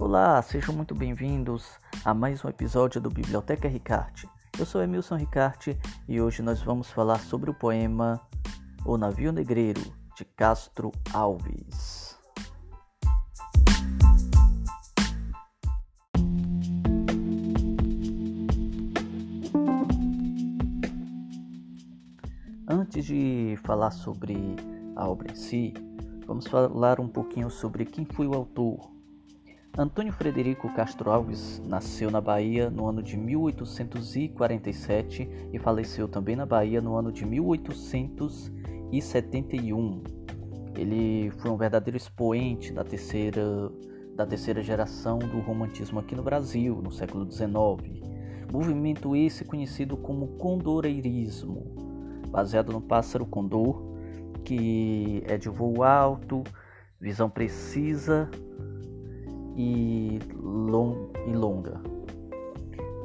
[0.00, 4.26] Olá, sejam muito bem-vindos a mais um episódio do Biblioteca Ricarte.
[4.58, 8.18] Eu sou Emilson Ricarte e hoje nós vamos falar sobre o poema
[8.82, 9.82] O Navio Negreiro,
[10.16, 12.18] de Castro Alves.
[22.66, 24.56] Antes de falar sobre
[24.96, 25.74] a obra em si,
[26.26, 28.99] vamos falar um pouquinho sobre quem foi o autor.
[29.78, 36.44] Antônio Frederico Castro Alves nasceu na Bahia no ano de 1847 e faleceu também na
[36.44, 40.02] Bahia no ano de 1871.
[40.76, 43.70] Ele foi um verdadeiro expoente da terceira,
[44.16, 47.46] da terceira geração do romantismo aqui no Brasil, no século XIX.
[48.52, 51.76] Movimento esse conhecido como condoreirismo
[52.28, 53.80] baseado no pássaro condor,
[54.44, 56.42] que é de voo alto,
[57.00, 58.28] visão precisa
[59.60, 61.80] e, long, e longa.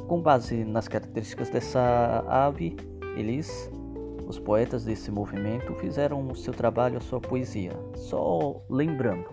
[0.08, 2.78] Com base nas características dessa ave,
[3.18, 3.70] eles,
[4.28, 7.74] os poetas desse movimento, fizeram o seu trabalho, a sua poesia.
[7.96, 9.26] Só lembrando,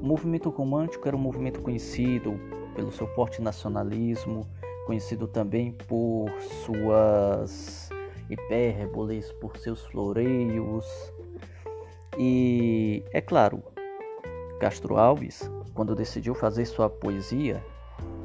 [0.00, 2.38] o movimento romântico era um movimento conhecido
[2.74, 4.46] pelo seu forte nacionalismo,
[4.86, 6.28] conhecido também por
[6.64, 7.88] suas
[8.28, 10.84] hipérboles, por seus floreios.
[12.18, 13.62] E é claro,
[14.60, 17.62] Castro Alves, quando decidiu fazer sua poesia,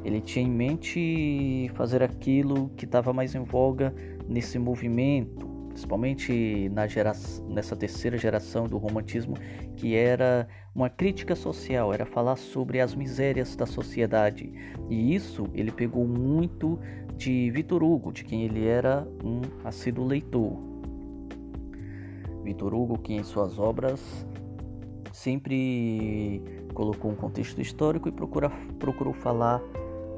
[0.04, 3.94] ele tinha em mente fazer aquilo que estava mais em voga
[4.26, 7.12] nesse movimento, principalmente na gera...
[7.48, 9.34] nessa terceira geração do romantismo,
[9.76, 14.52] que era uma crítica social, era falar sobre as misérias da sociedade.
[14.88, 16.78] E isso ele pegou muito
[17.16, 20.56] de Vitor Hugo, de quem ele era um assíduo leitor.
[22.42, 24.26] Vitor Hugo, que em suas obras
[25.20, 29.62] sempre colocou um contexto histórico e procura, procurou falar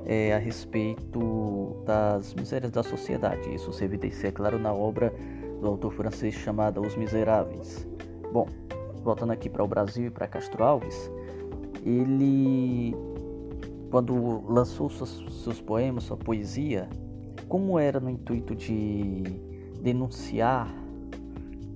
[0.07, 3.53] é, a respeito das misérias da sociedade.
[3.53, 5.13] Isso se evidencia, é claro, na obra
[5.61, 7.87] do autor francês chamada Os Miseráveis.
[8.33, 8.47] Bom,
[9.03, 11.11] voltando aqui para o Brasil e para Castro Alves,
[11.85, 12.95] ele
[13.91, 16.89] quando lançou seus, seus poemas, sua poesia,
[17.49, 19.23] como era no intuito de
[19.83, 20.82] denunciar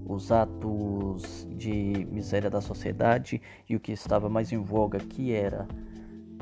[0.06, 5.67] os atos de miséria da sociedade e o que estava mais em voga, que era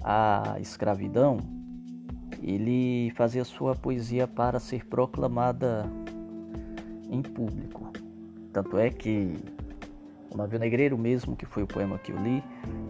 [0.03, 1.39] a escravidão,
[2.43, 5.91] ele fazia sua poesia para ser proclamada
[7.11, 7.91] em público.
[8.53, 9.35] Tanto é que
[10.31, 12.43] o Navio Negreiro, mesmo que foi o poema que eu li,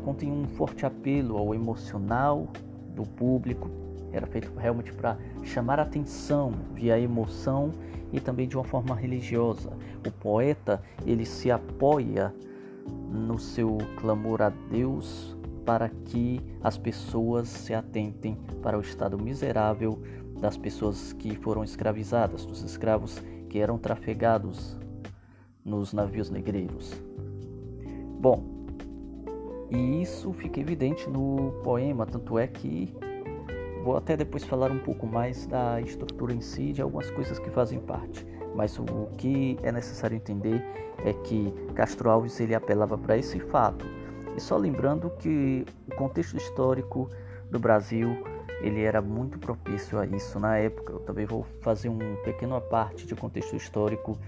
[0.04, 2.48] contém um forte apelo ao emocional
[2.94, 3.83] do público.
[4.14, 7.72] Era feito realmente para chamar a atenção via emoção
[8.12, 9.72] e também de uma forma religiosa.
[10.06, 12.32] O poeta ele se apoia
[13.10, 20.00] no seu clamor a Deus para que as pessoas se atentem para o estado miserável
[20.40, 24.78] das pessoas que foram escravizadas, dos escravos que eram trafegados
[25.64, 26.92] nos navios negreiros.
[28.20, 28.44] Bom,
[29.70, 32.94] e isso fica evidente no poema, tanto é que
[33.84, 37.50] vou até depois falar um pouco mais da estrutura em si, de algumas coisas que
[37.50, 38.26] fazem parte.
[38.54, 38.84] Mas o
[39.18, 40.64] que é necessário entender
[41.04, 43.84] é que Castro Alves ele apelava para esse fato.
[44.34, 47.10] E só lembrando que o contexto histórico
[47.50, 48.16] do Brasil
[48.62, 50.94] ele era muito propício a isso na época.
[50.94, 54.18] Eu também vou fazer um pequeno parte de contexto histórico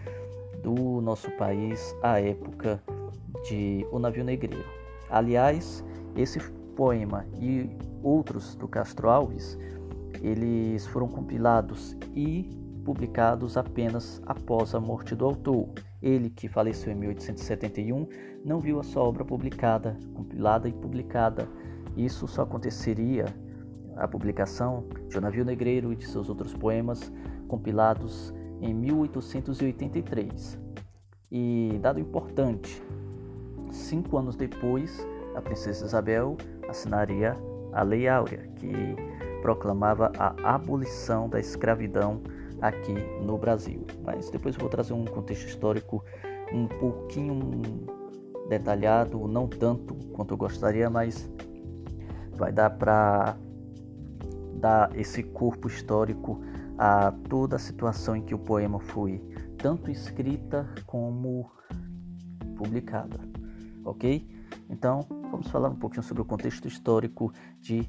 [0.62, 2.82] do nosso país à época
[3.48, 4.68] de O Navio Negreiro.
[5.08, 5.82] Aliás,
[6.14, 6.40] esse
[6.76, 7.68] poema e
[8.02, 9.58] outros do Castro Alves,
[10.22, 12.48] eles foram compilados e
[12.84, 15.68] publicados apenas após a morte do autor.
[16.00, 18.06] Ele, que faleceu em 1871,
[18.44, 21.48] não viu a sua obra publicada, compilada e publicada.
[21.96, 23.24] Isso só aconteceria
[23.96, 27.10] a publicação de O Navio Negreiro e de seus outros poemas
[27.48, 30.58] compilados em 1883.
[31.32, 32.80] E dado importante,
[33.70, 35.04] cinco anos depois,
[35.34, 36.36] a princesa Isabel
[36.68, 37.36] assinaria
[37.72, 38.72] a Lei Áurea, que
[39.42, 42.20] proclamava a abolição da escravidão
[42.60, 43.86] aqui no Brasil.
[44.04, 46.04] Mas depois eu vou trazer um contexto histórico
[46.52, 47.60] um pouquinho
[48.48, 51.28] detalhado, não tanto quanto eu gostaria, mas
[52.32, 53.36] vai dar para
[54.54, 56.40] dar esse corpo histórico
[56.78, 59.22] a toda a situação em que o poema foi
[59.58, 61.50] tanto escrita como
[62.56, 63.18] publicada
[63.86, 64.26] ok?
[64.68, 67.88] Então, vamos falar um pouquinho sobre o contexto histórico de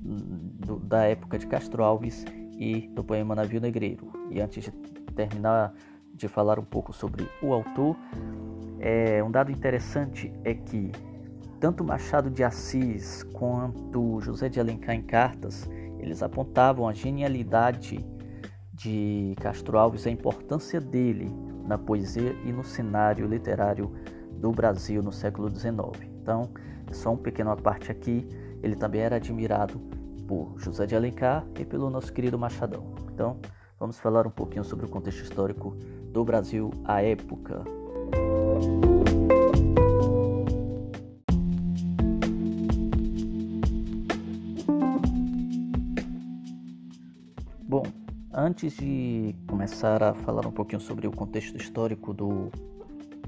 [0.00, 2.24] do, da época de Castro Alves
[2.58, 4.12] e do poema Navio Negreiro.
[4.30, 4.70] E antes de
[5.14, 5.74] terminar
[6.14, 7.96] de falar um pouco sobre o autor,
[8.78, 10.92] é, um dado interessante é que
[11.60, 15.68] tanto Machado de Assis quanto José de Alencar em cartas,
[15.98, 17.98] eles apontavam a genialidade
[18.72, 21.28] de Castro Alves, a importância dele
[21.66, 23.92] na poesia e no cenário literário
[24.32, 26.17] do Brasil no século XIX.
[26.20, 26.50] Então,
[26.92, 28.26] só um pequeno parte aqui,
[28.62, 29.78] ele também era admirado
[30.26, 32.92] por José de Alencar e pelo nosso querido Machadão.
[33.12, 33.38] Então,
[33.78, 35.76] vamos falar um pouquinho sobre o contexto histórico
[36.12, 37.64] do Brasil à época.
[47.62, 47.82] Bom,
[48.32, 52.50] antes de começar a falar um pouquinho sobre o contexto histórico do,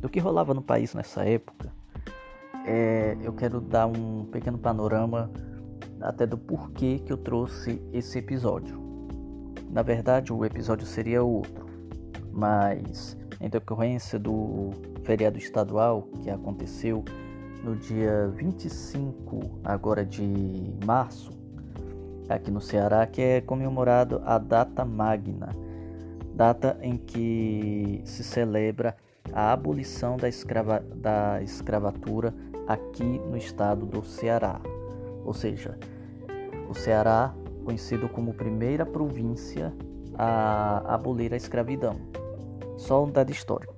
[0.01, 1.71] do que rolava no país nessa época,
[2.65, 5.31] é, eu quero dar um pequeno panorama
[6.01, 8.81] até do porquê que eu trouxe esse episódio.
[9.71, 11.67] Na verdade, o episódio seria outro,
[12.33, 14.71] mas em decorrência do
[15.05, 17.05] feriado estadual que aconteceu
[17.63, 21.31] no dia 25 agora de março,
[22.29, 25.55] aqui no Ceará, que é comemorado a data magna,
[26.35, 28.97] data em que se celebra
[29.33, 32.35] a abolição da, escrava, da escravatura
[32.67, 34.61] aqui no estado do Ceará.
[35.25, 35.79] Ou seja,
[36.69, 37.35] o Ceará,
[37.65, 39.73] conhecido como primeira província
[40.17, 41.97] a abolir a escravidão.
[42.77, 43.75] Só um dado histórico.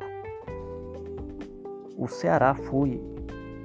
[1.96, 3.00] O Ceará foi,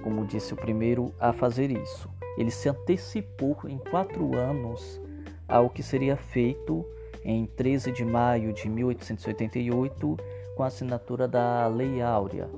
[0.03, 2.09] como disse, o primeiro a fazer isso.
[2.38, 5.01] Ele se antecipou em quatro anos
[5.47, 6.85] ao que seria feito
[7.24, 10.18] em 13 de maio de 1888
[10.57, 12.50] com a assinatura da Lei Áurea,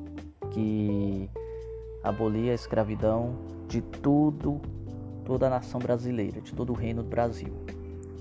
[0.51, 1.29] que
[2.01, 3.35] abolia a escravidão
[3.67, 4.61] de tudo,
[5.25, 7.53] toda a nação brasileira, de todo o reino do Brasil.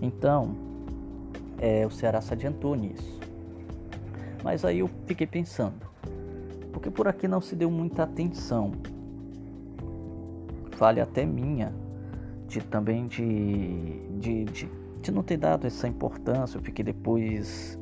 [0.02, 0.56] Então,
[1.58, 3.20] é, o Ceará se adiantou nisso.
[4.42, 5.86] Mas aí eu fiquei pensando,
[6.72, 8.72] porque por aqui não se deu muita atenção.
[10.72, 11.72] Falha até minha,
[12.48, 14.68] de também de, de, de,
[15.00, 16.60] de não ter dado essa importância.
[16.60, 17.78] Fiquei depois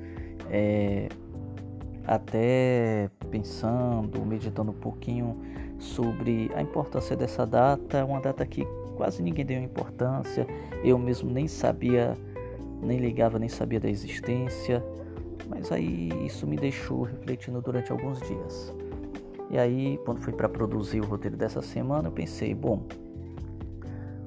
[0.50, 1.08] é,
[2.06, 5.36] até pensando, meditando um pouquinho
[5.78, 8.64] sobre a importância dessa data, uma data que
[8.96, 10.46] quase ninguém deu importância,
[10.82, 12.14] eu mesmo nem sabia,
[12.80, 14.82] nem ligava, nem sabia da existência,
[15.48, 18.74] mas aí isso me deixou refletindo durante alguns dias.
[19.50, 22.82] E aí, quando fui para produzir o roteiro dessa semana, eu pensei, bom,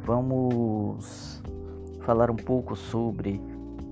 [0.01, 1.41] vamos
[2.01, 3.41] falar um pouco sobre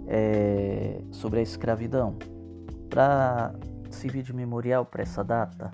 [0.07, 2.16] é, sobre a escravidão
[2.90, 3.54] para
[3.97, 5.71] servir de memorial para essa data.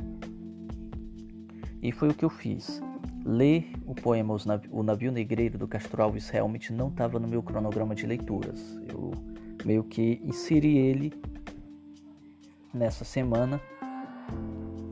[1.81, 2.81] E foi o que eu fiz.
[3.25, 4.35] Ler o poema
[4.71, 8.77] O Navio Negreiro do Castro Alves realmente não estava no meu cronograma de leituras.
[8.87, 9.11] Eu
[9.65, 11.13] meio que inseri ele
[12.73, 13.61] nessa semana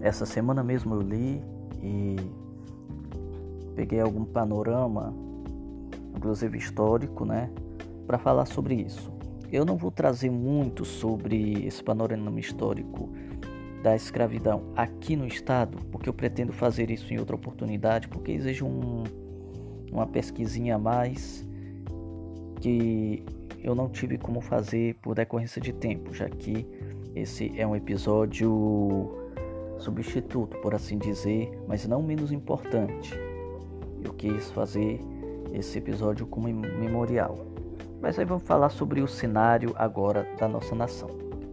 [0.01, 1.41] essa semana mesmo eu li
[1.81, 2.15] e
[3.75, 5.13] peguei algum panorama,
[6.15, 7.51] inclusive histórico, né,
[8.07, 9.11] para falar sobre isso.
[9.51, 13.09] Eu não vou trazer muito sobre esse panorama histórico
[13.83, 18.63] da escravidão aqui no estado, porque eu pretendo fazer isso em outra oportunidade, porque exige
[18.63, 19.03] um,
[19.92, 21.45] uma pesquisinha a mais
[22.62, 23.25] que
[23.59, 26.65] eu não tive como fazer por decorrência de tempo, já que
[27.13, 29.18] esse é um episódio
[29.80, 33.13] substituto, por assim dizer, mas não menos importante.
[34.03, 35.01] Eu quis fazer
[35.51, 37.50] esse episódio como memorial.
[38.01, 41.10] Mas aí vamos falar sobre o cenário agora da nossa nação.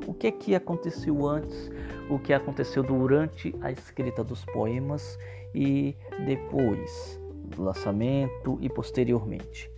[0.07, 1.71] O que é que aconteceu antes,
[2.09, 5.19] o que aconteceu durante a escrita dos poemas
[5.55, 7.21] e depois
[7.55, 9.71] do lançamento e posteriormente.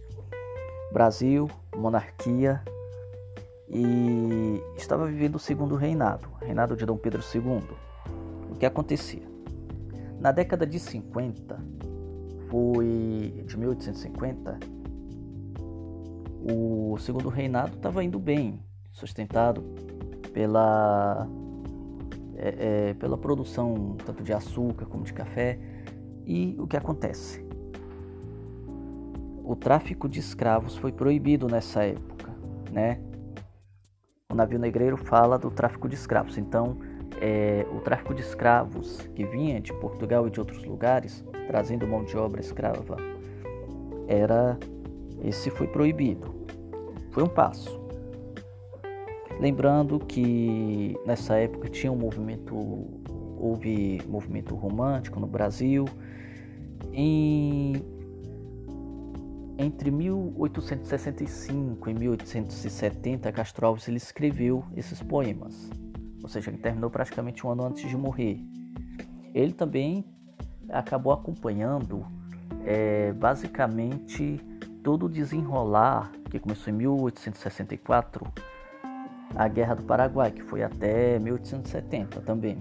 [0.93, 2.63] Brasil, monarquia
[3.69, 7.91] e estava vivendo o segundo reinado, reinado de Dom Pedro II
[8.61, 9.23] que acontecia?
[10.21, 11.59] Na década de 50,
[12.51, 14.59] foi de 1850,
[16.43, 18.61] o segundo reinado estava indo bem,
[18.93, 19.63] sustentado
[20.33, 21.29] pela
[22.43, 25.59] é, é, pela produção tanto de açúcar como de café.
[26.25, 27.45] E o que acontece?
[29.45, 32.31] O tráfico de escravos foi proibido nessa época,
[32.73, 33.01] né?
[34.31, 36.79] O navio negreiro fala do tráfico de escravos, então
[37.21, 42.05] é, o tráfico de escravos que vinha de Portugal e de outros lugares, trazendo mão
[42.05, 42.97] de obra escrava,
[44.07, 44.59] era
[45.23, 46.35] esse foi proibido.
[47.11, 47.81] Foi um passo.
[49.39, 52.55] Lembrando que nessa época tinha um movimento,
[53.39, 55.87] houve movimento romântico no Brasil.
[56.93, 57.73] Em,
[59.59, 65.71] entre 1865 e 1870, Castro Alves ele escreveu esses poemas
[66.23, 68.41] ou seja, ele terminou praticamente um ano antes de morrer.
[69.35, 70.05] Ele também
[70.69, 72.07] acabou acompanhando
[72.65, 74.41] é, basicamente
[74.83, 78.27] todo o desenrolar que começou em 1864,
[79.35, 82.59] a Guerra do Paraguai, que foi até 1870 também.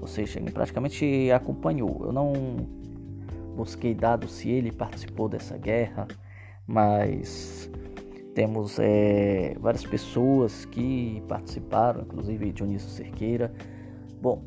[0.00, 2.04] Ou seja, ele praticamente acompanhou.
[2.04, 2.32] Eu não
[3.56, 6.06] busquei dados se ele participou dessa guerra,
[6.66, 7.70] mas
[8.34, 13.52] temos é, várias pessoas que participaram, inclusive Dionísio Cerqueira.
[14.20, 14.44] Bom,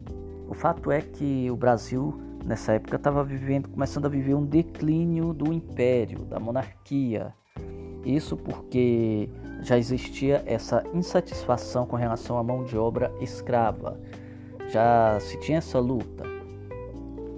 [0.48, 5.34] o fato é que o Brasil nessa época estava vivendo, começando a viver um declínio
[5.34, 7.34] do império, da monarquia.
[8.06, 9.30] Isso porque
[9.62, 13.98] já existia essa insatisfação com relação à mão de obra escrava.
[14.70, 16.24] Já se tinha essa luta.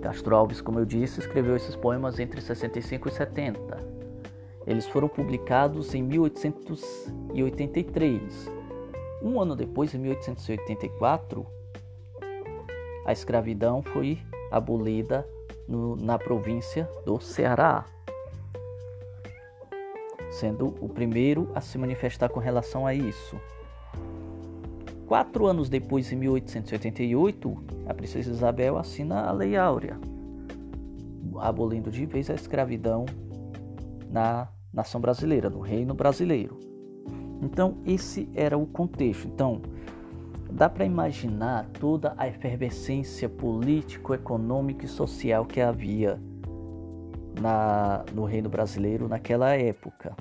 [0.01, 3.93] Castro Alves, como eu disse, escreveu esses poemas entre 65 e 70.
[4.65, 8.51] Eles foram publicados em 1883.
[9.21, 11.45] Um ano depois, em 1884,
[13.05, 14.17] a escravidão foi
[14.53, 15.27] abolida
[15.67, 17.85] no, na província do Ceará,
[20.31, 23.39] sendo o primeiro a se manifestar com relação a isso.
[25.07, 29.99] Quatro anos depois, em 1888, a princesa Isabel assina a Lei Áurea,
[31.39, 33.05] abolindo de vez a escravidão
[34.09, 36.59] na nação brasileira, no reino brasileiro.
[37.41, 39.27] Então, esse era o contexto.
[39.27, 39.61] Então,
[40.53, 46.21] dá para imaginar toda a efervescência político, econômica e social que havia
[47.41, 50.15] na, no reino brasileiro naquela época.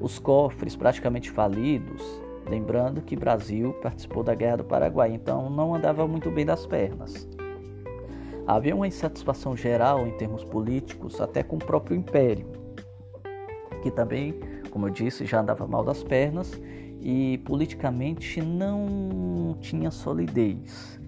[0.00, 2.02] Os cofres praticamente falidos,
[2.48, 7.28] lembrando que Brasil participou da Guerra do Paraguai, então não andava muito bem das pernas.
[8.44, 12.46] Havia uma insatisfação geral em termos políticos, até com o próprio império,
[13.82, 14.34] que também,
[14.70, 16.60] como eu disse, já andava mal das pernas
[17.08, 21.00] e politicamente não tinha solidez.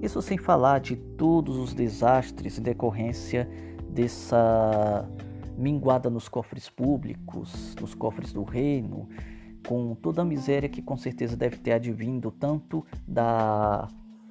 [0.00, 3.50] Isso sem falar de todos os desastres em decorrência
[3.90, 5.04] dessa
[5.56, 9.08] minguada nos cofres públicos, nos cofres do reino,
[9.66, 13.88] com toda a miséria que com certeza deve ter advindo tanto da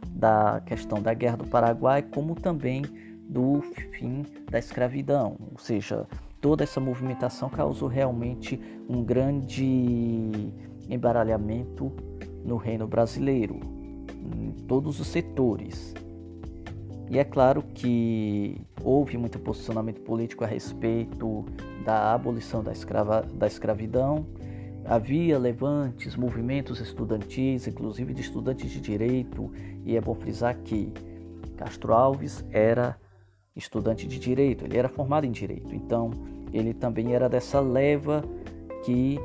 [0.09, 2.81] da questão da Guerra do Paraguai, como também
[3.27, 5.35] do fim da escravidão.
[5.51, 6.07] Ou seja,
[6.39, 10.53] toda essa movimentação causou realmente um grande
[10.89, 11.91] embaralhamento
[12.43, 13.59] no reino brasileiro,
[14.35, 15.93] em todos os setores.
[17.09, 21.45] E é claro que houve muito posicionamento político a respeito
[21.85, 24.25] da abolição da, escrava, da escravidão,
[24.89, 29.51] Havia levantes, movimentos estudantis, inclusive de estudantes de direito,
[29.83, 30.93] e é bom frisar que
[31.57, 32.97] Castro Alves era
[33.53, 36.09] estudante de direito, ele era formado em direito, então
[36.53, 38.23] ele também era dessa leva
[38.85, 39.19] que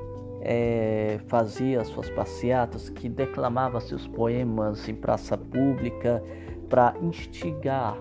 [0.45, 6.23] é, fazia suas passeatas, que declamava seus poemas em praça pública
[6.69, 7.97] para instigar,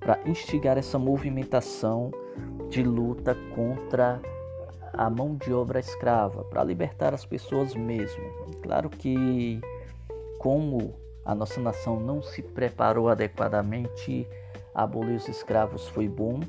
[0.00, 2.10] para instigar essa movimentação
[2.68, 4.20] de luta contra
[4.92, 8.24] a mão de obra escrava, para libertar as pessoas mesmo.
[8.62, 9.60] Claro que,
[10.40, 14.26] como a nossa nação não se preparou adequadamente,
[14.74, 16.40] abolir os escravos foi bom,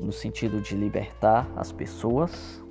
[0.00, 2.63] no sentido de libertar as pessoas,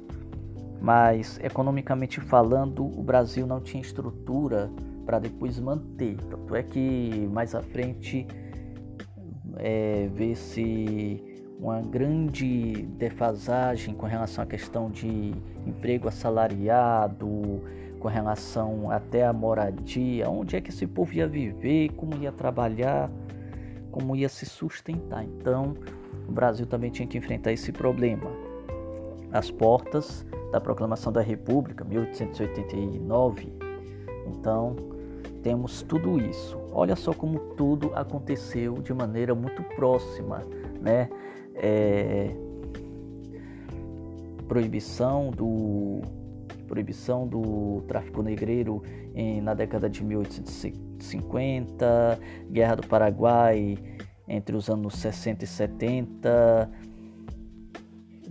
[0.84, 4.70] mas economicamente falando, o Brasil não tinha estrutura
[5.06, 6.18] para depois manter.
[6.30, 8.28] Tanto é que mais à frente
[9.56, 11.24] é, vê-se
[11.58, 15.34] uma grande defasagem com relação à questão de
[15.66, 17.62] emprego assalariado,
[17.98, 23.10] com relação até à moradia, onde é que esse povo ia viver, como ia trabalhar,
[23.90, 25.24] como ia se sustentar.
[25.24, 25.78] Então,
[26.28, 28.53] o Brasil também tinha que enfrentar esse problema.
[29.34, 33.52] As portas da proclamação da República, 1889.
[34.28, 34.76] Então,
[35.42, 36.58] temos tudo isso.
[36.72, 40.42] Olha só como tudo aconteceu de maneira muito próxima,
[40.80, 41.10] né?
[41.56, 42.36] é,
[44.48, 46.02] proibição do
[46.68, 48.82] proibição do tráfico negreiro
[49.14, 53.78] em, na década de 1850, Guerra do Paraguai
[54.28, 56.72] entre os anos 60 e 70,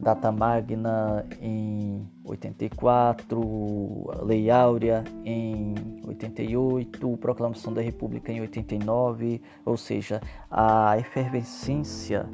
[0.03, 10.21] Data Magna em 84, Lei Áurea em 88, Proclamação da República em 89, ou seja,
[10.51, 12.29] a efervescência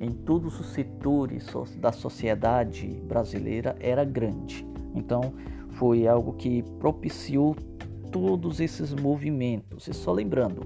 [0.00, 1.46] em todos os setores
[1.78, 4.66] da sociedade brasileira era grande.
[4.92, 5.32] Então,
[5.70, 7.54] foi algo que propiciou
[8.10, 9.86] todos esses movimentos.
[9.86, 10.62] E só lembrando,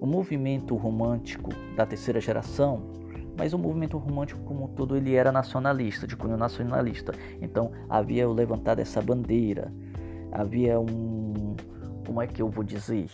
[0.00, 3.03] o movimento romântico da terceira geração,
[3.36, 7.12] mas o movimento romântico como um todo ele era nacionalista, de cunho nacionalista.
[7.40, 9.72] Então, havia o levantar dessa bandeira,
[10.32, 11.56] havia um,
[12.06, 13.08] como é que eu vou dizer?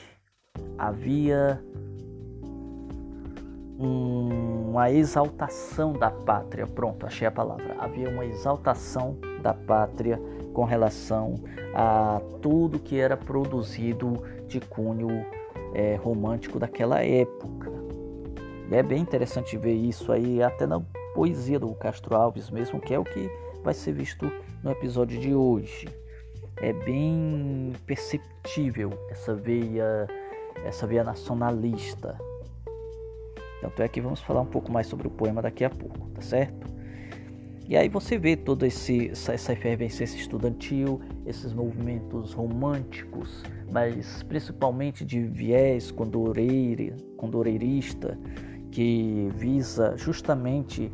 [0.76, 1.62] Havia
[3.78, 6.66] uma exaltação da pátria.
[6.66, 7.76] Pronto, achei a palavra.
[7.78, 10.20] Havia uma exaltação da pátria
[10.52, 11.36] com relação
[11.74, 15.08] a tudo que era produzido de cunho
[15.74, 17.59] é, romântico daquela época.
[18.70, 20.80] É bem interessante ver isso aí, até na
[21.12, 23.28] poesia do Castro Alves mesmo, que é o que
[23.64, 24.30] vai ser visto
[24.62, 25.88] no episódio de hoje.
[26.58, 30.06] É bem perceptível essa veia,
[30.64, 32.16] essa veia nacionalista.
[33.60, 36.20] Tanto é que vamos falar um pouco mais sobre o poema daqui a pouco, tá
[36.22, 36.70] certo?
[37.68, 45.22] E aí você vê toda esse, essa, efervescência estudantil, esses movimentos românticos, mas principalmente de
[45.22, 48.18] viés condoreira, condoreirista,
[48.70, 50.90] que visa justamente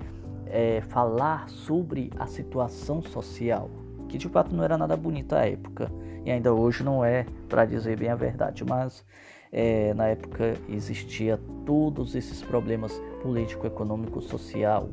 [0.47, 3.71] é, falar sobre a situação social,
[4.09, 5.91] que de fato não era nada bonita à época,
[6.25, 9.05] e ainda hoje não é, para dizer bem a verdade, mas
[9.53, 14.89] é, na época existia todos esses problemas político, econômico, social,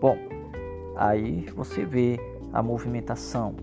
[0.00, 0.16] Bom,
[0.94, 2.20] aí você vê
[2.52, 3.56] a movimentação.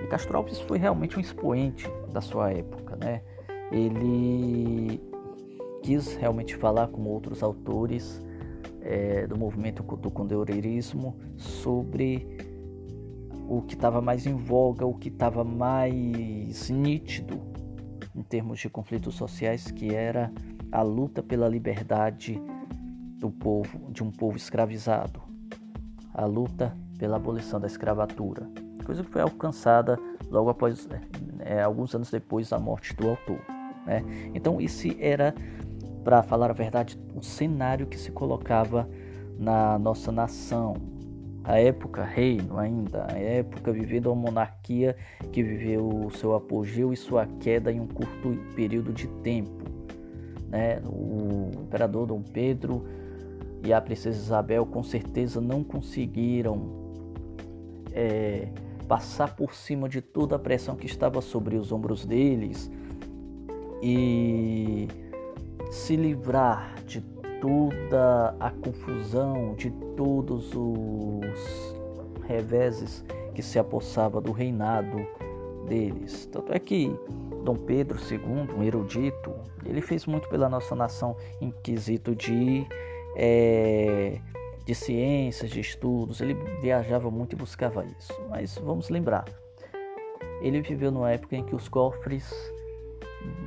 [0.00, 3.22] E Castro Alves foi realmente um expoente da sua época, né?
[3.72, 5.00] Ele
[5.82, 8.22] quis realmente falar com outros autores
[8.80, 12.26] é, do movimento do condeoreirismo sobre
[13.48, 17.40] o que estava mais em voga, o que estava mais nítido
[18.14, 20.32] em termos de conflitos sociais, que era
[20.70, 22.40] a luta pela liberdade
[23.18, 25.20] do povo, de um povo escravizado
[26.14, 28.48] a luta pela abolição da escravatura,
[28.84, 29.98] coisa que foi alcançada
[30.30, 30.88] logo após,
[31.40, 33.40] é, alguns anos depois da morte do autor.
[33.86, 34.02] Né?
[34.34, 35.34] Então, esse era,
[36.04, 38.88] para falar a verdade, o cenário que se colocava
[39.38, 40.74] na nossa nação.
[41.42, 44.94] A época reino ainda, a época vivendo a monarquia
[45.32, 49.64] que viveu o seu apogeu e sua queda em um curto período de tempo.
[50.48, 50.80] Né?
[50.84, 52.84] O imperador Dom Pedro
[53.64, 56.90] e a princesa Isabel com certeza não conseguiram
[57.92, 58.48] é,
[58.86, 62.70] passar por cima de toda a pressão que estava sobre os ombros deles
[63.82, 64.88] e
[65.70, 67.00] se livrar de
[67.40, 71.76] toda a confusão, de todos os
[72.26, 73.04] reveses
[73.34, 75.06] que se apossava do reinado
[75.66, 76.26] deles.
[76.26, 76.94] Tanto é que
[77.44, 79.32] Dom Pedro II, um erudito,
[79.64, 82.66] ele fez muito pela nossa nação em quesito de
[83.16, 84.20] é,
[84.64, 88.12] de ciências, de estudos, ele viajava muito e buscava isso.
[88.28, 89.24] Mas vamos lembrar,
[90.42, 92.30] ele viveu numa época em que os cofres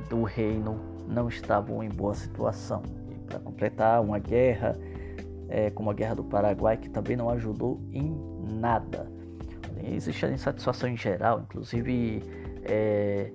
[0.08, 2.82] do reino não estavam em boa situação.
[3.10, 4.78] E para completar, uma guerra,
[5.48, 8.16] é, como a Guerra do Paraguai, que também não ajudou em
[8.60, 9.10] nada.
[9.82, 12.22] Existe a insatisfação em geral, inclusive
[12.62, 13.30] é,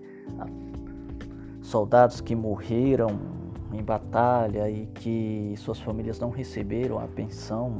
[1.62, 3.08] soldados que morreram
[3.72, 7.72] em batalha e que suas famílias não receberam a pensão,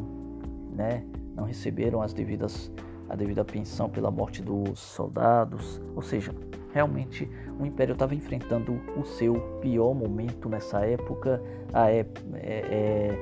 [0.72, 1.04] né?
[1.36, 2.72] Não receberam as devidas
[3.10, 6.32] a devida pensão pela morte dos soldados, ou seja,
[6.74, 7.30] realmente
[7.60, 11.42] o império estava enfrentando o seu pior momento nessa época,
[11.74, 12.06] a é,
[12.36, 13.18] é,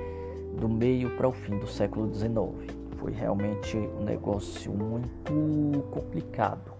[0.59, 2.75] do meio para o fim do século XIX.
[2.97, 6.71] Foi realmente um negócio muito complicado,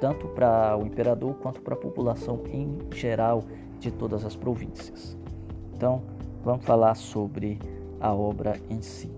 [0.00, 3.44] tanto para o imperador quanto para a população em geral
[3.78, 5.16] de todas as províncias.
[5.74, 6.02] Então,
[6.44, 7.58] vamos falar sobre
[8.00, 9.10] a obra em si.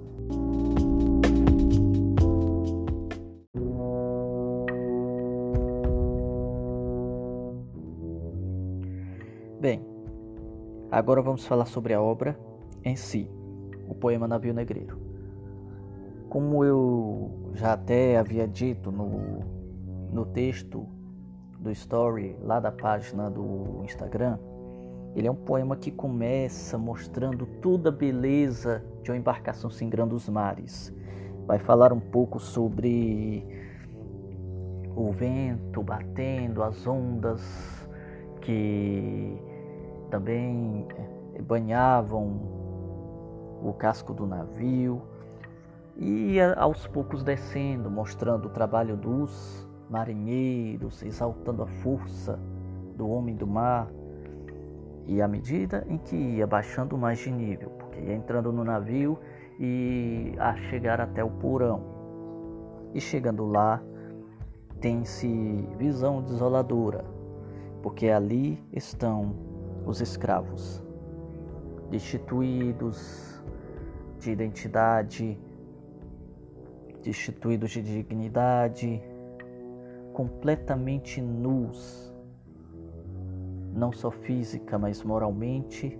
[11.02, 12.38] Agora vamos falar sobre a obra
[12.84, 13.28] em si,
[13.88, 15.00] o poema Navio Negreiro.
[16.28, 19.40] Como eu já até havia dito no,
[20.12, 20.86] no texto
[21.58, 24.38] do story lá da página do Instagram,
[25.16, 30.28] ele é um poema que começa mostrando toda a beleza de uma embarcação singrando os
[30.28, 30.94] mares.
[31.48, 33.44] Vai falar um pouco sobre
[34.94, 37.42] o vento batendo, as ondas
[38.40, 39.51] que
[40.12, 40.86] também
[41.34, 42.38] eh, banhavam
[43.62, 45.00] o casco do navio
[45.96, 52.38] e aos poucos descendo, mostrando o trabalho dos marinheiros, exaltando a força
[52.94, 53.88] do homem do mar
[55.06, 59.18] e à medida em que ia baixando mais de nível, porque ia entrando no navio
[59.58, 61.80] e a chegar até o porão.
[62.92, 63.82] E chegando lá,
[64.78, 67.02] tem-se visão desoladora,
[67.82, 69.51] porque ali estão
[69.86, 70.82] os escravos,
[71.90, 73.42] destituídos
[74.18, 75.38] de identidade,
[77.02, 79.02] destituídos de dignidade,
[80.12, 82.12] completamente nus
[83.74, 85.98] não só física, mas moralmente,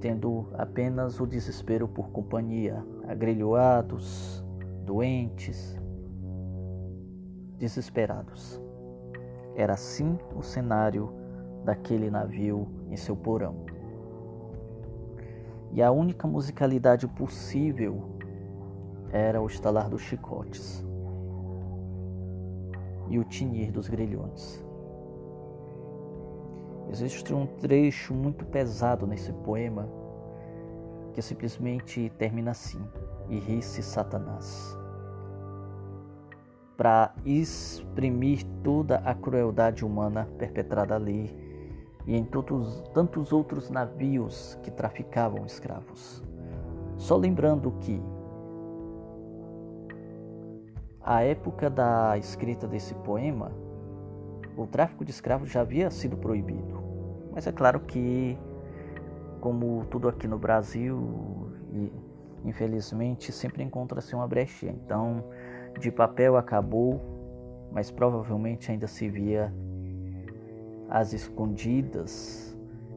[0.00, 4.42] tendo apenas o desespero por companhia, agrilhoados,
[4.84, 5.76] doentes,
[7.58, 8.60] desesperados.
[9.54, 11.12] Era assim o cenário
[11.66, 13.66] daquele navio em seu porão.
[15.72, 18.04] E a única musicalidade possível
[19.10, 20.84] era o estalar dos chicotes
[23.08, 24.64] e o tinir dos grilhões.
[26.88, 29.88] Existe um trecho muito pesado nesse poema
[31.12, 32.80] que simplesmente termina assim:
[33.28, 34.78] E ri-se Satanás.
[36.76, 41.45] Para exprimir toda a crueldade humana perpetrada ali
[42.06, 46.22] e em todos, tantos outros navios que traficavam escravos.
[46.96, 48.00] Só lembrando que
[51.02, 53.52] a época da escrita desse poema,
[54.56, 56.82] o tráfico de escravos já havia sido proibido.
[57.32, 58.38] Mas é claro que,
[59.40, 61.52] como tudo aqui no Brasil,
[62.44, 64.66] infelizmente sempre encontra-se uma brecha.
[64.66, 65.24] Então,
[65.78, 67.00] de papel acabou,
[67.70, 69.52] mas provavelmente ainda se via
[70.88, 72.56] às escondidas,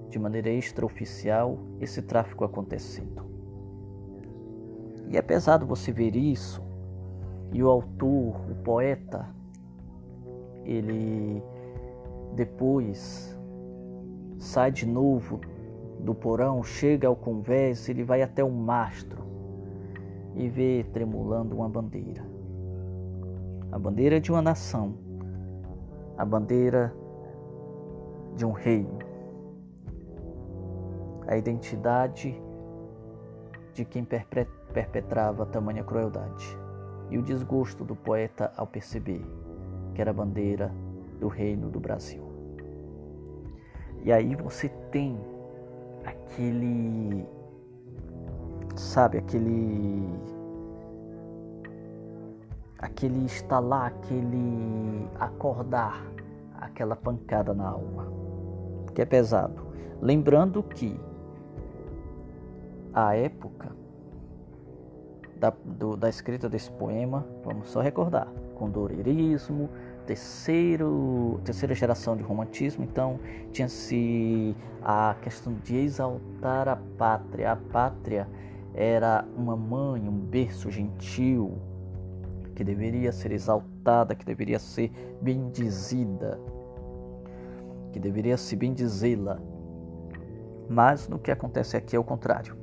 [0.10, 3.23] de maneira extraoficial, esse tráfico acontecendo.
[5.10, 6.62] E é pesado você ver isso
[7.52, 9.28] e o autor, o poeta,
[10.63, 11.41] ele
[12.36, 13.36] depois
[14.38, 15.41] sai de novo
[15.99, 19.23] do porão, chega ao convés, ele vai até o mastro
[20.36, 22.23] e vê tremulando uma bandeira.
[23.71, 24.93] A bandeira de uma nação,
[26.17, 26.93] a bandeira
[28.39, 28.99] de um reino,
[31.28, 32.41] a identidade
[33.73, 36.58] de quem perpetrava tamanha crueldade
[37.10, 39.21] e o desgosto do poeta ao perceber
[39.93, 40.71] que era a bandeira
[41.19, 42.23] do reino do Brasil.
[44.04, 45.19] E aí você tem
[46.06, 47.28] aquele,
[48.78, 50.08] sabe, aquele,
[52.78, 56.02] aquele estalar, aquele acordar,
[56.62, 58.09] aquela pancada na alma,
[58.91, 59.67] que é pesado.
[60.02, 60.99] Lembrando que
[62.93, 63.71] a época
[65.39, 69.69] da, do, da escrita desse poema, vamos só recordar, condoreirismo,
[70.06, 73.19] terceiro, terceira geração de romantismo, então
[73.52, 77.54] tinha-se a questão de exaltar a pátria.
[77.54, 78.28] A pátria
[78.73, 81.58] era uma mãe, um berço gentil,
[82.56, 86.39] que deveria ser exaltada, que deveria ser bendizida,
[87.91, 89.39] que deveria se bendizê-la.
[90.69, 92.56] Mas no que acontece aqui é o contrário.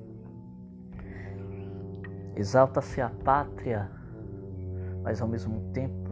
[2.34, 3.90] Exalta-se a pátria,
[5.02, 6.10] mas ao mesmo tempo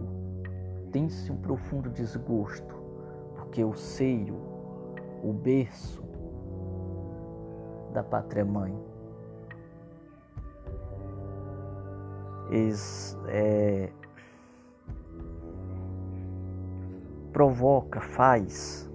[0.91, 2.75] tem-se um profundo desgosto,
[3.35, 4.37] porque o seio,
[5.23, 6.03] o berço
[7.93, 8.75] da pátria mãe,
[13.29, 13.91] é,
[17.33, 18.91] provoca, faz.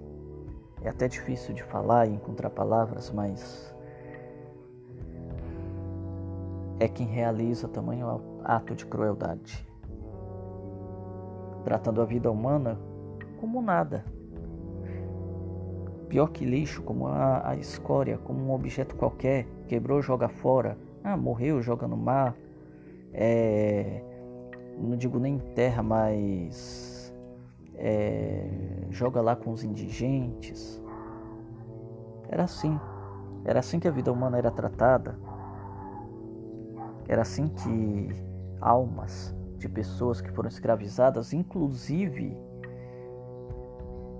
[0.82, 3.74] É até difícil de falar e encontrar palavras, mas
[6.78, 9.66] é quem realiza tamanho ato de crueldade,
[11.62, 12.78] tratando a vida humana
[13.38, 14.04] como nada.
[16.08, 21.16] Pior que lixo, como a, a escória, como um objeto qualquer, quebrou, joga fora, ah,
[21.16, 22.34] morreu, joga no mar,
[23.12, 24.02] é,
[24.78, 26.99] não digo nem terra, mas
[27.80, 28.46] é,
[28.90, 30.80] joga lá com os indigentes.
[32.28, 32.78] Era assim,
[33.44, 35.18] era assim que a vida humana era tratada.
[37.08, 38.14] Era assim que
[38.60, 42.36] almas de pessoas que foram escravizadas, inclusive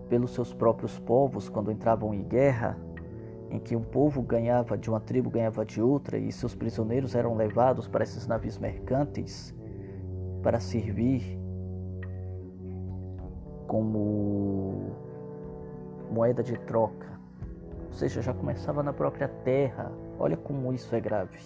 [0.09, 2.77] pelos seus próprios povos, quando entravam em guerra,
[3.51, 7.37] em que um povo ganhava de uma tribo, ganhava de outra, e seus prisioneiros eram
[7.37, 9.55] levados para esses navios mercantes
[10.43, 11.40] para servir
[13.71, 14.91] como
[16.11, 17.07] moeda de troca.
[17.87, 19.93] Ou seja, já começava na própria terra.
[20.19, 21.39] Olha como isso é grave.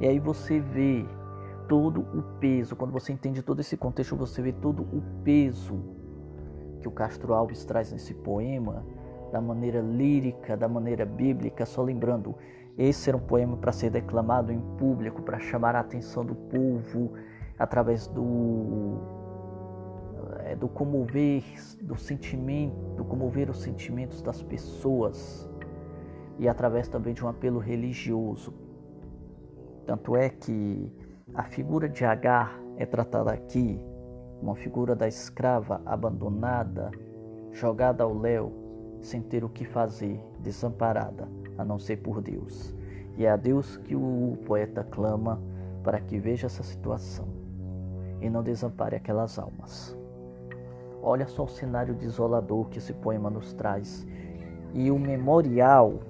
[0.00, 1.06] E aí você vê
[1.68, 5.78] todo o peso, quando você entende todo esse contexto, você vê todo o peso
[6.80, 8.84] que o Castro Alves traz nesse poema,
[9.30, 12.34] da maneira lírica, da maneira bíblica, só lembrando,
[12.76, 17.12] esse era um poema para ser declamado em público, para chamar a atenção do povo
[17.56, 19.25] através do
[20.46, 21.42] é, do comover,
[21.82, 25.48] do sentimento, do comover os sentimentos das pessoas
[26.38, 28.66] e através também de um apelo religioso
[29.86, 30.92] tanto é que
[31.32, 33.80] a figura de Agar é tratada aqui,
[34.42, 36.90] uma figura da escrava abandonada,
[37.52, 38.52] jogada ao léu,
[39.00, 42.74] sem ter o que fazer, desamparada, a não ser por Deus.
[43.16, 45.40] E é a Deus que o poeta clama
[45.84, 47.28] para que veja essa situação
[48.20, 49.96] e não desampare aquelas almas.
[51.08, 54.04] Olha só o cenário desolador que esse poema nos traz
[54.74, 56.00] e o memorial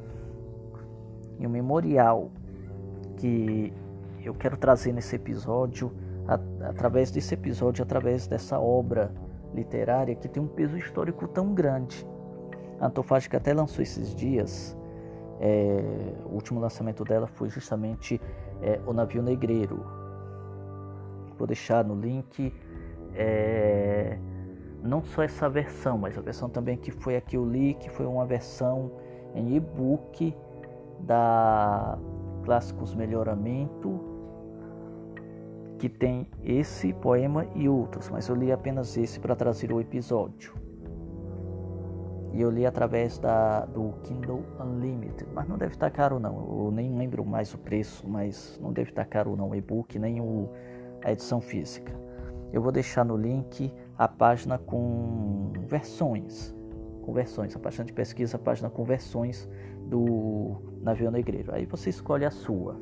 [1.39, 2.31] e o memorial
[3.19, 3.75] que
[4.25, 5.93] eu quero trazer nesse episódio,
[6.67, 9.13] através desse episódio, através dessa obra
[9.53, 12.07] literária que tem um peso histórico tão grande.
[12.81, 14.75] A Antofágica até lançou esses dias,
[15.39, 18.19] é, o último lançamento dela foi justamente
[18.63, 19.85] é, O Navio Negreiro.
[21.37, 22.51] Vou deixar no link
[23.15, 24.19] é,
[24.83, 27.91] não só essa versão, mas a versão também que foi a que eu li, que
[27.91, 28.93] foi uma versão
[29.35, 30.35] em e-book
[31.01, 31.99] da
[32.45, 34.01] Clássicos Melhoramento,
[35.79, 40.55] que tem esse poema e outros, mas eu li apenas esse para trazer o episódio.
[42.33, 46.65] E eu li através da, do Kindle Unlimited, mas não deve estar caro não.
[46.67, 50.21] Eu nem lembro mais o preço, mas não deve estar caro não o e-book nem
[50.21, 50.49] o,
[51.03, 51.93] a edição física.
[52.57, 56.57] Eu vou deixar no link a página com versões,
[57.03, 59.47] com versões, a página de pesquisa, a página com versões
[59.83, 61.55] do navio negreiro.
[61.55, 62.81] Aí você escolhe a sua,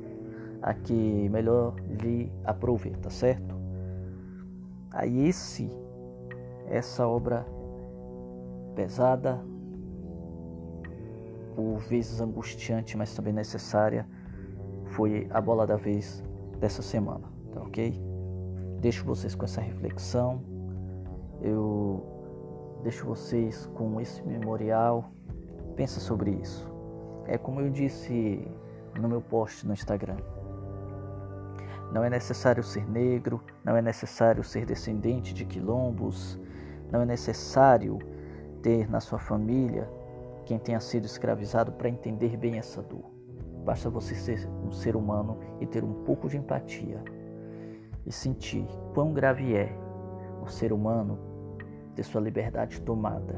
[0.62, 3.56] a que melhor lhe aproveita, certo?
[4.92, 5.68] Aí esse,
[6.68, 7.44] essa obra
[8.76, 9.44] pesada,
[11.56, 14.06] por vezes angustiante, mas também necessária,
[14.84, 16.22] foi a bola da vez
[16.60, 18.13] dessa semana, tá ok?
[18.84, 20.42] Deixo vocês com essa reflexão,
[21.40, 22.04] eu
[22.82, 25.10] deixo vocês com esse memorial,
[25.74, 26.70] pensa sobre isso.
[27.26, 28.46] É como eu disse
[29.00, 30.18] no meu post no Instagram.
[31.94, 36.38] Não é necessário ser negro, não é necessário ser descendente de quilombos,
[36.92, 37.98] não é necessário
[38.60, 39.88] ter na sua família
[40.44, 43.10] quem tenha sido escravizado para entender bem essa dor.
[43.64, 47.02] Basta você ser um ser humano e ter um pouco de empatia
[48.06, 49.76] e sentir quão grave é
[50.42, 51.18] o ser humano
[51.94, 53.34] ter sua liberdade tomada,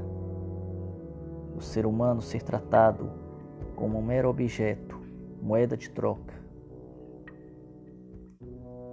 [1.55, 3.11] o ser humano ser tratado
[3.75, 4.99] como um mero objeto,
[5.43, 6.35] moeda de troca,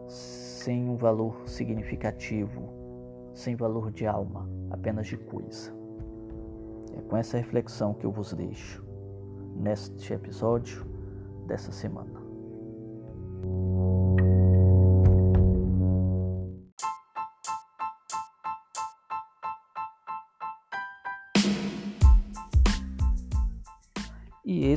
[0.07, 2.69] sem um valor significativo,
[3.33, 5.73] sem valor de alma, apenas de coisa.
[6.95, 8.85] É com essa reflexão que eu vos deixo
[9.55, 10.85] neste episódio
[11.47, 12.21] dessa semana.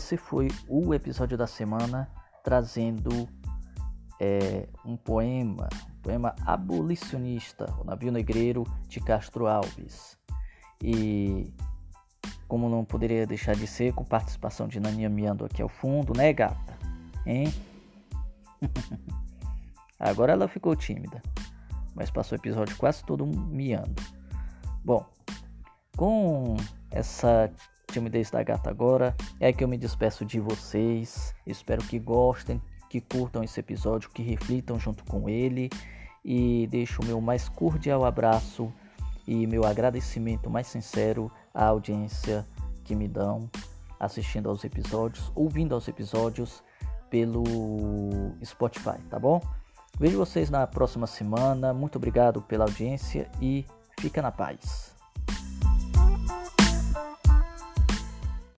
[0.07, 2.09] Esse foi o episódio da semana
[2.45, 3.29] trazendo
[4.21, 10.17] é, um poema, um poema abolicionista, O Navio Negreiro de Castro Alves.
[10.81, 11.53] E
[12.47, 16.33] como não poderia deixar de ser, com participação de Naninha Miando aqui ao fundo, né,
[16.33, 16.79] gata?
[17.27, 17.53] Hein?
[19.99, 21.21] Agora ela ficou tímida,
[21.97, 24.01] mas passou o episódio quase todo miando.
[24.85, 25.05] Bom,
[25.97, 26.55] com
[26.93, 27.51] essa
[27.87, 29.15] timidez da gata agora.
[29.41, 31.35] É que eu me despeço de vocês.
[31.47, 35.71] Espero que gostem, que curtam esse episódio, que reflitam junto com ele.
[36.25, 38.73] E deixo o meu mais cordial abraço
[39.27, 42.47] e meu agradecimento mais sincero à audiência
[42.85, 43.51] que me dão
[43.99, 46.63] assistindo aos episódios, ouvindo aos episódios
[47.11, 47.45] pelo
[48.45, 49.41] Spotify, tá bom?
[49.99, 51.73] Vejo vocês na próxima semana.
[51.73, 53.65] Muito obrigado pela audiência e
[53.99, 54.96] fica na paz.